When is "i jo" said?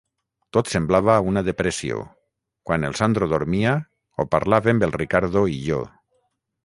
5.59-5.79